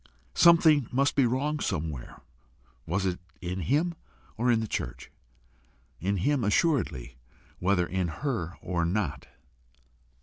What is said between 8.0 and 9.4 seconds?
her or not.